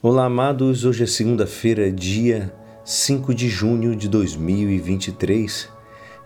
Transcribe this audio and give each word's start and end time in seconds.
Olá, 0.00 0.26
amados. 0.26 0.84
Hoje 0.84 1.02
é 1.02 1.06
segunda-feira, 1.08 1.90
dia 1.90 2.54
5 2.84 3.34
de 3.34 3.48
junho 3.48 3.96
de 3.96 4.08
2023. 4.08 5.68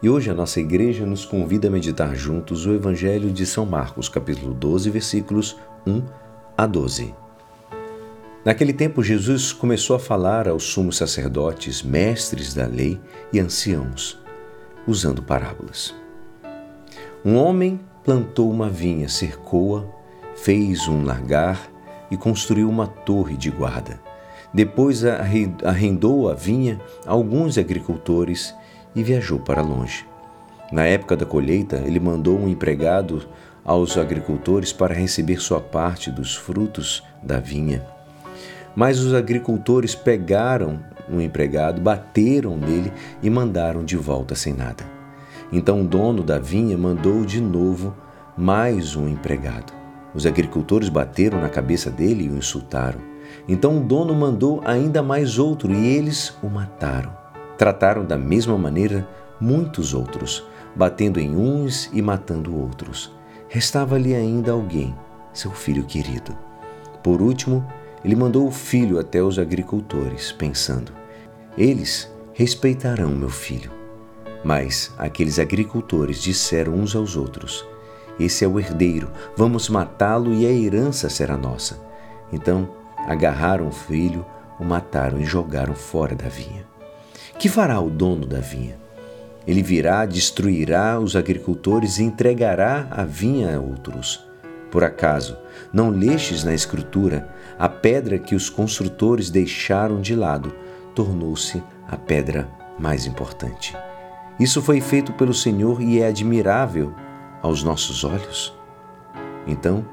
E 0.02 0.10
hoje 0.10 0.30
a 0.30 0.34
nossa 0.34 0.60
igreja 0.60 1.06
nos 1.06 1.24
convida 1.24 1.68
a 1.68 1.70
meditar 1.70 2.14
juntos 2.14 2.66
o 2.66 2.74
Evangelho 2.74 3.30
de 3.30 3.46
São 3.46 3.64
Marcos, 3.64 4.10
capítulo 4.10 4.52
12, 4.52 4.90
versículos 4.90 5.56
1 5.86 6.02
a 6.54 6.66
12. 6.66 7.14
Naquele 8.44 8.74
tempo, 8.74 9.02
Jesus 9.02 9.54
começou 9.54 9.96
a 9.96 9.98
falar 9.98 10.48
aos 10.48 10.64
sumos 10.64 10.98
sacerdotes, 10.98 11.82
mestres 11.82 12.52
da 12.52 12.66
lei 12.66 13.00
e 13.32 13.40
anciãos, 13.40 14.20
usando 14.86 15.22
parábolas. 15.22 15.94
Um 17.24 17.36
homem 17.36 17.80
plantou 18.04 18.50
uma 18.50 18.68
vinha, 18.68 19.08
cercou-a, 19.08 19.86
fez 20.36 20.86
um 20.88 21.02
largar 21.02 21.71
e 22.12 22.16
construiu 22.18 22.68
uma 22.68 22.86
torre 22.86 23.38
de 23.38 23.50
guarda. 23.50 23.98
Depois 24.52 25.02
arrendou 25.64 26.28
a 26.28 26.34
vinha 26.34 26.78
a 27.06 27.12
alguns 27.12 27.56
agricultores 27.56 28.54
e 28.94 29.02
viajou 29.02 29.38
para 29.38 29.62
longe. 29.62 30.04
Na 30.70 30.84
época 30.84 31.16
da 31.16 31.24
colheita, 31.24 31.76
ele 31.86 31.98
mandou 31.98 32.38
um 32.38 32.46
empregado 32.46 33.26
aos 33.64 33.96
agricultores 33.96 34.74
para 34.74 34.92
receber 34.92 35.40
sua 35.40 35.58
parte 35.58 36.10
dos 36.10 36.36
frutos 36.36 37.02
da 37.22 37.40
vinha. 37.40 37.82
Mas 38.76 39.00
os 39.00 39.14
agricultores 39.14 39.94
pegaram 39.94 40.80
o 41.10 41.18
empregado, 41.18 41.80
bateram 41.80 42.58
nele 42.58 42.92
e 43.22 43.30
mandaram 43.30 43.82
de 43.82 43.96
volta 43.96 44.34
sem 44.34 44.52
nada. 44.52 44.84
Então 45.50 45.80
o 45.80 45.86
dono 45.86 46.22
da 46.22 46.38
vinha 46.38 46.76
mandou 46.76 47.24
de 47.24 47.40
novo 47.40 47.96
mais 48.36 48.96
um 48.96 49.08
empregado. 49.08 49.81
Os 50.14 50.26
agricultores 50.26 50.88
bateram 50.88 51.40
na 51.40 51.48
cabeça 51.48 51.90
dele 51.90 52.24
e 52.24 52.28
o 52.28 52.36
insultaram. 52.36 53.00
Então 53.48 53.78
o 53.78 53.80
dono 53.80 54.14
mandou 54.14 54.60
ainda 54.64 55.02
mais 55.02 55.38
outro 55.38 55.72
e 55.72 55.86
eles 55.86 56.36
o 56.42 56.48
mataram. 56.48 57.16
Trataram 57.56 58.04
da 58.04 58.16
mesma 58.16 58.58
maneira 58.58 59.08
muitos 59.40 59.94
outros, 59.94 60.44
batendo 60.76 61.18
em 61.18 61.36
uns 61.36 61.90
e 61.92 62.02
matando 62.02 62.56
outros. 62.56 63.12
Restava-lhe 63.48 64.14
ainda 64.14 64.52
alguém, 64.52 64.94
seu 65.32 65.50
filho 65.50 65.84
querido. 65.84 66.36
Por 67.02 67.20
último, 67.20 67.66
ele 68.04 68.16
mandou 68.16 68.46
o 68.46 68.52
filho 68.52 68.98
até 68.98 69.22
os 69.22 69.38
agricultores, 69.38 70.32
pensando: 70.32 70.92
Eles 71.56 72.12
respeitarão 72.32 73.10
meu 73.10 73.28
filho. 73.28 73.70
Mas 74.44 74.92
aqueles 74.98 75.38
agricultores 75.38 76.20
disseram 76.20 76.74
uns 76.74 76.96
aos 76.96 77.16
outros: 77.16 77.64
esse 78.18 78.44
é 78.44 78.48
o 78.48 78.58
herdeiro, 78.58 79.10
vamos 79.36 79.68
matá-lo 79.68 80.32
e 80.32 80.46
a 80.46 80.50
herança 80.50 81.08
será 81.08 81.36
nossa. 81.36 81.80
Então 82.32 82.68
agarraram 83.06 83.68
o 83.68 83.72
filho, 83.72 84.24
o 84.58 84.64
mataram 84.64 85.20
e 85.20 85.24
jogaram 85.24 85.74
fora 85.74 86.14
da 86.14 86.28
vinha. 86.28 86.64
Que 87.38 87.48
fará 87.48 87.80
o 87.80 87.90
dono 87.90 88.26
da 88.26 88.38
vinha? 88.38 88.76
Ele 89.46 89.62
virá, 89.62 90.06
destruirá 90.06 91.00
os 91.00 91.16
agricultores 91.16 91.98
e 91.98 92.04
entregará 92.04 92.86
a 92.90 93.04
vinha 93.04 93.56
a 93.56 93.60
outros. 93.60 94.24
Por 94.70 94.84
acaso, 94.84 95.36
não 95.72 95.90
lestes 95.90 96.44
na 96.44 96.54
Escritura 96.54 97.28
a 97.58 97.68
pedra 97.68 98.18
que 98.18 98.34
os 98.34 98.48
construtores 98.48 99.30
deixaram 99.30 100.00
de 100.00 100.14
lado 100.14 100.54
tornou-se 100.94 101.62
a 101.88 101.96
pedra 101.96 102.48
mais 102.78 103.06
importante. 103.06 103.76
Isso 104.38 104.62
foi 104.62 104.80
feito 104.80 105.12
pelo 105.12 105.34
Senhor 105.34 105.82
e 105.82 106.00
é 106.00 106.06
admirável 106.06 106.94
aos 107.42 107.62
nossos 107.62 108.04
olhos? 108.04 108.54
Então, 109.46 109.84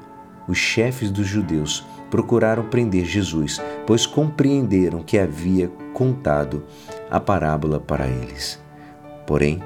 os 0.48 0.58
chefes 0.58 1.10
dos 1.10 1.26
judeus 1.26 1.84
procuraram 2.10 2.64
prender 2.64 3.04
Jesus, 3.04 3.60
pois 3.86 4.06
compreenderam 4.06 5.02
que 5.02 5.18
havia 5.18 5.68
contado 5.92 6.64
a 7.10 7.20
parábola 7.20 7.78
para 7.78 8.08
eles. 8.08 8.60
Porém, 9.26 9.62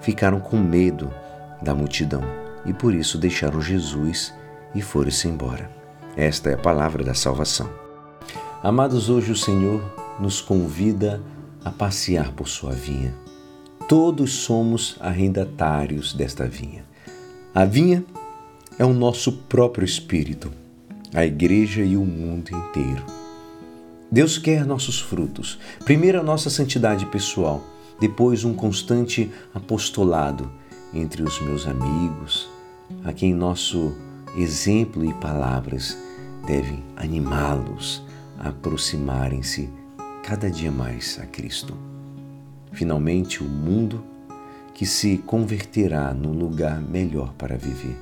ficaram 0.00 0.38
com 0.38 0.56
medo 0.56 1.10
da 1.62 1.74
multidão 1.74 2.22
e 2.64 2.72
por 2.72 2.94
isso 2.94 3.18
deixaram 3.18 3.60
Jesus 3.60 4.32
e 4.74 4.80
foram-se 4.80 5.26
embora. 5.26 5.70
Esta 6.16 6.50
é 6.50 6.54
a 6.54 6.58
palavra 6.58 7.02
da 7.02 7.14
salvação. 7.14 7.68
Amados, 8.62 9.08
hoje 9.08 9.32
o 9.32 9.36
Senhor 9.36 9.82
nos 10.20 10.40
convida 10.40 11.22
a 11.64 11.70
passear 11.70 12.32
por 12.32 12.48
sua 12.48 12.72
vinha. 12.72 13.14
Todos 13.88 14.32
somos 14.32 14.96
arrendatários 15.00 16.12
desta 16.12 16.46
vinha. 16.46 16.84
A 17.58 17.64
vinha 17.64 18.04
é 18.78 18.84
o 18.84 18.92
nosso 18.92 19.32
próprio 19.32 19.84
espírito, 19.84 20.52
a 21.12 21.26
igreja 21.26 21.82
e 21.82 21.96
o 21.96 22.04
mundo 22.04 22.50
inteiro. 22.54 23.04
Deus 24.12 24.38
quer 24.38 24.64
nossos 24.64 25.00
frutos. 25.00 25.58
Primeiro, 25.84 26.20
a 26.20 26.22
nossa 26.22 26.50
santidade 26.50 27.04
pessoal, 27.06 27.64
depois, 27.98 28.44
um 28.44 28.54
constante 28.54 29.28
apostolado 29.52 30.48
entre 30.94 31.20
os 31.24 31.40
meus 31.40 31.66
amigos, 31.66 32.48
a 33.02 33.12
quem 33.12 33.34
nosso 33.34 33.92
exemplo 34.36 35.04
e 35.04 35.12
palavras 35.14 35.98
devem 36.46 36.80
animá-los 36.94 38.04
a 38.38 38.50
aproximarem-se 38.50 39.68
cada 40.22 40.48
dia 40.48 40.70
mais 40.70 41.18
a 41.20 41.26
Cristo. 41.26 41.76
Finalmente, 42.70 43.42
o 43.42 43.48
mundo 43.48 44.04
que 44.78 44.86
se 44.86 45.18
converterá 45.18 46.14
num 46.14 46.30
lugar 46.30 46.80
melhor 46.80 47.34
para 47.36 47.56
viver. 47.56 47.96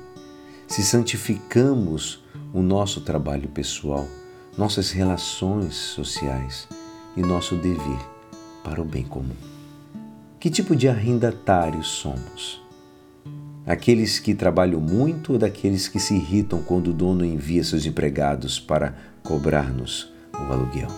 Se 0.67 0.83
santificamos 0.83 2.23
o 2.53 2.61
nosso 2.61 3.01
trabalho 3.01 3.49
pessoal, 3.49 4.07
nossas 4.55 4.91
relações 4.91 5.73
sociais 5.73 6.67
e 7.15 7.21
nosso 7.21 7.55
dever 7.55 7.99
para 8.63 8.79
o 8.79 8.85
bem 8.85 9.03
comum. 9.03 9.35
Que 10.39 10.51
tipo 10.51 10.75
de 10.75 10.87
arrendatários 10.87 11.87
somos? 11.87 12.61
Aqueles 13.65 14.19
que 14.19 14.35
trabalham 14.35 14.79
muito 14.79 15.33
ou 15.33 15.39
daqueles 15.39 15.87
que 15.87 15.99
se 15.99 16.13
irritam 16.13 16.61
quando 16.61 16.89
o 16.89 16.93
dono 16.93 17.25
envia 17.25 17.63
seus 17.63 17.87
empregados 17.87 18.59
para 18.59 18.95
cobrar-nos 19.23 20.13
o 20.31 20.53
aluguel? 20.53 20.89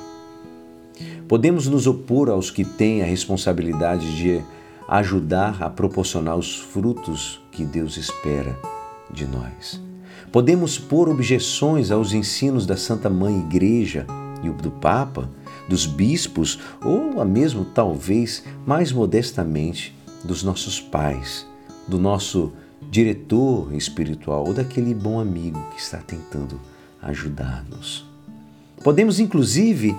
Podemos 1.26 1.68
nos 1.68 1.88
opor 1.88 2.30
aos 2.30 2.52
que 2.52 2.66
têm 2.66 3.02
a 3.02 3.06
responsabilidade 3.06 4.18
de 4.18 4.44
ajudar 4.98 5.62
a 5.62 5.70
proporcionar 5.70 6.36
os 6.36 6.58
frutos 6.58 7.40
que 7.52 7.64
Deus 7.64 7.96
espera 7.96 8.58
de 9.12 9.28
nós. 9.28 9.80
Podemos 10.32 10.80
pôr 10.80 11.08
objeções 11.08 11.92
aos 11.92 12.12
ensinos 12.12 12.66
da 12.66 12.76
Santa 12.76 13.10
Mãe 13.10 13.40
Igreja 13.40 14.08
e 14.44 14.50
do 14.50 14.72
Papa, 14.72 15.30
dos 15.68 15.86
bispos 15.86 16.60
ou 16.84 17.22
a 17.22 17.26
mesmo, 17.26 17.66
talvez, 17.66 18.44
mais 18.66 18.92
modestamente, 18.92 19.96
dos 20.24 20.44
nossos 20.44 20.82
pais, 20.82 21.46
do 21.88 22.00
nosso 22.00 22.52
diretor 22.90 23.74
espiritual 23.74 24.46
ou 24.48 24.54
daquele 24.54 24.96
bom 24.96 25.20
amigo 25.20 25.62
que 25.72 25.82
está 25.82 26.00
tentando 26.00 26.60
ajudar-nos. 27.02 28.06
Podemos, 28.84 29.20
inclusive, 29.20 29.96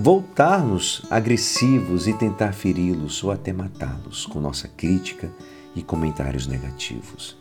voltar-nos 0.00 1.02
agressivos 1.10 2.06
e 2.06 2.12
tentar 2.12 2.52
feri-los 2.52 3.24
ou 3.24 3.32
até 3.32 3.52
matá-los 3.52 4.26
com 4.26 4.38
nossa 4.38 4.68
crítica 4.68 5.28
e 5.74 5.82
comentários 5.82 6.46
negativos. 6.46 7.36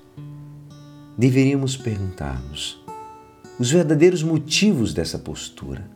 Deveríamos 1.15 1.77
perguntar-nos 1.77 2.83
os 3.59 3.69
verdadeiros 3.69 4.23
motivos 4.23 4.91
dessa 4.91 5.19
postura. 5.19 5.87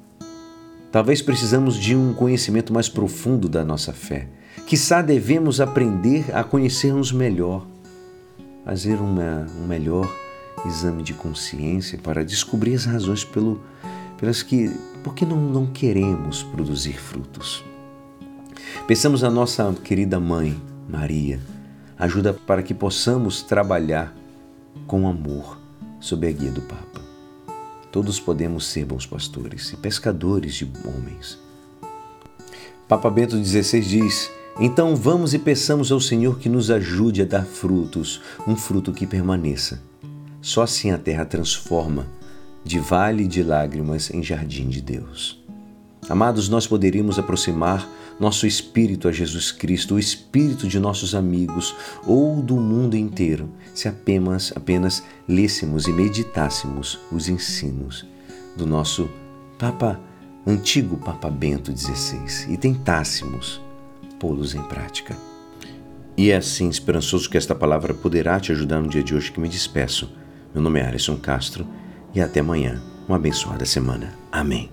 Talvez 0.92 1.20
precisamos 1.20 1.78
de 1.78 1.96
um 1.96 2.14
conhecimento 2.14 2.72
mais 2.72 2.88
profundo 2.88 3.50
da 3.50 3.66
nossa 3.66 3.92
fé. 3.92 4.28
Quizá 4.68 5.02
devemos 5.02 5.60
aprender 5.60 6.26
a 6.32 6.44
conhecermos 6.44 7.12
melhor, 7.12 7.66
fazer 8.64 9.02
uma, 9.02 9.48
um 9.60 9.66
melhor 9.66 10.08
exame 10.68 11.02
de 11.02 11.16
consciência 11.16 11.98
para 11.98 12.24
descobrir 12.24 12.76
as 12.76 12.86
razões 12.86 13.24
pelo, 13.24 13.60
pelas 14.22 14.44
que, 14.44 14.70
porque 15.04 15.26
não, 15.26 15.36
não 15.36 15.66
queremos 15.66 16.44
produzir 16.44 16.94
frutos. 16.94 17.66
Pensamos 18.88 19.24
na 19.24 19.32
nossa 19.32 19.74
querida 19.84 20.20
mãe, 20.20 20.62
Maria, 20.88 21.42
ajuda 21.98 22.32
para 22.32 22.62
que 22.62 22.76
possamos 22.76 23.42
trabalhar 23.42 24.16
com 24.86 25.08
amor 25.08 25.60
sob 26.00 26.28
a 26.28 26.32
guia 26.32 26.52
do 26.52 26.62
Papa. 26.62 27.02
Todos 27.92 28.20
podemos 28.20 28.68
ser 28.68 28.86
bons 28.86 29.08
pastores 29.08 29.74
e 29.74 29.78
pescadores 29.78 30.54
de 30.54 30.72
homens. 30.86 31.40
Papa 32.88 33.10
Bento 33.10 33.44
XVI 33.44 33.82
diz: 33.82 34.32
Então 34.60 34.96
vamos 34.96 35.34
e 35.34 35.40
peçamos 35.40 35.92
ao 35.92 36.00
Senhor 36.00 36.38
que 36.38 36.48
nos 36.48 36.70
ajude 36.70 37.24
a 37.24 37.26
dar 37.26 37.46
frutos, 37.46 38.22
um 38.48 38.56
fruto 38.56 38.94
que 38.94 39.08
permaneça. 39.08 39.82
Só 40.42 40.62
assim 40.62 40.92
a 40.92 40.98
terra 40.98 41.26
transforma 41.26 42.21
de 42.64 42.80
vale 42.80 43.28
de 43.28 43.44
lágrimas 43.44 44.12
em 44.12 44.24
jardim 44.24 44.70
de 44.70 44.82
Deus. 44.82 45.42
Amados, 46.10 46.50
nós 46.50 46.66
poderíamos 46.66 47.20
aproximar 47.20 47.88
nosso 48.20 48.46
espírito 48.46 49.08
a 49.08 49.12
Jesus 49.12 49.52
Cristo, 49.52 49.96
o 49.96 50.00
espírito 50.00 50.68
de 50.68 50.80
nossos 50.80 51.16
amigos 51.16 51.76
ou 52.06 52.42
do 52.42 52.56
mundo 52.56 52.96
inteiro, 52.96 53.50
se 53.74 53.88
apenas, 53.88 54.52
apenas 54.56 55.04
lêssemos 55.28 55.88
e 55.88 55.92
meditássemos 55.92 57.00
os 57.12 57.30
ensinos 57.30 58.06
do 58.56 58.66
nosso 58.66 59.10
Papa 59.58 60.00
antigo 60.46 60.98
Papa 60.98 61.30
Bento 61.30 61.76
XVI 61.76 62.52
e 62.52 62.58
tentássemos 62.58 63.62
pô-los 64.20 64.54
em 64.56 64.62
prática. 64.64 65.16
E 66.18 66.30
é 66.30 66.36
assim, 66.36 66.68
esperançoso 66.68 67.30
que 67.30 67.38
esta 67.38 67.56
palavra 67.56 67.94
poderá 67.94 68.40
te 68.40 68.52
ajudar 68.52 68.82
no 68.82 68.90
dia 68.90 69.04
de 69.04 69.16
hoje 69.16 69.32
que 69.32 69.40
me 69.40 69.48
despeço. 69.48 70.12
Meu 70.54 70.62
nome 70.62 70.80
é 70.80 70.86
Alisson 70.86 71.18
Castro 71.18 71.66
e 72.14 72.22
até 72.22 72.40
amanhã. 72.40 72.82
Uma 73.08 73.18
abençoada 73.18 73.66
semana. 73.66 74.14
Amém. 74.32 74.70